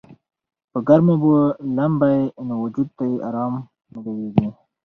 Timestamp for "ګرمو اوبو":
0.87-1.33